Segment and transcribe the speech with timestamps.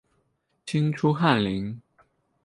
[0.65, 1.79] 清初翰林。